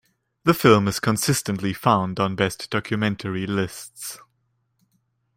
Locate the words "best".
2.35-2.71